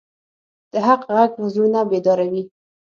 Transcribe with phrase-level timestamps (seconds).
[0.71, 2.43] د حق غږ زړونه بیداروي